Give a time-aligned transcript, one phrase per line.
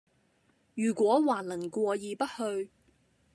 [0.73, 2.71] 如果還能過意不去，……